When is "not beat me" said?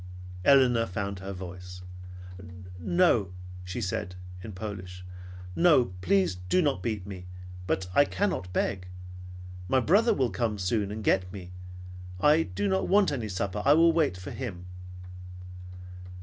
6.59-7.27